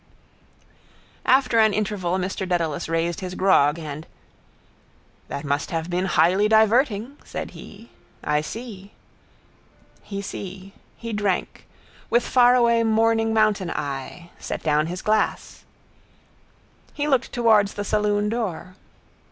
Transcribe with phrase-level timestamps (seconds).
[1.27, 4.07] After an interval Mr Dedalus raised his grog and
[5.27, 7.91] —That must have been highly diverting, said he.
[8.23, 8.93] I see.
[10.01, 10.73] He see.
[10.97, 11.67] He drank.
[12.09, 14.31] With faraway mourning mountain eye.
[14.39, 15.65] Set down his glass.
[16.95, 18.73] He looked towards the saloon door.